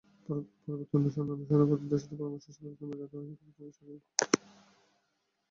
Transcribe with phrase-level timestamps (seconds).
[0.63, 4.35] পরবর্তী অন্যান্য সেনাপতিদের সাথে পরামর্শ সাপেক্ষে তিনি মুজাহিদ বাহিনীকে পিছনে সরিয়ে আনেন।